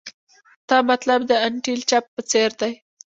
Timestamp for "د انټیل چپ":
1.27-2.03